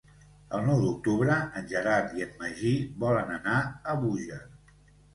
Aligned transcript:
El 0.59 0.63
nou 0.69 0.79
d'octubre 0.83 1.35
en 1.61 1.69
Gerard 1.75 2.17
i 2.21 2.27
en 2.29 2.33
Magí 2.41 2.75
volen 3.07 3.33
anar 3.39 3.63
a 3.95 3.99
Búger. 4.05 4.45